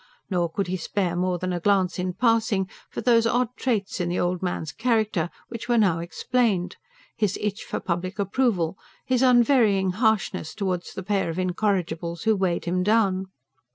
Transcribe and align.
Nor 0.31 0.49
could 0.49 0.65
he 0.65 0.77
spare 0.77 1.15
more 1.15 1.37
than 1.37 1.53
a 1.53 1.59
glance 1.59 1.99
in 1.99 2.13
passing 2.13 2.67
for 2.89 3.01
those 3.01 3.27
odd 3.27 3.49
traits 3.55 4.01
in 4.01 4.09
the 4.09 4.19
old 4.19 4.41
man's 4.41 4.71
character 4.71 5.29
which 5.49 5.69
were 5.69 5.77
now 5.77 5.99
explained: 5.99 6.77
his 7.15 7.37
itch 7.39 7.63
for 7.63 7.79
public 7.79 8.17
approval; 8.17 8.79
his 9.05 9.21
unvarying 9.21 9.91
harshness 9.91 10.55
towards 10.55 10.95
the 10.95 11.03
pair 11.03 11.29
of 11.29 11.37
incorrigibles 11.37 12.23
who 12.23 12.35
weighed 12.35 12.65
him 12.65 12.81
down. 12.81 13.27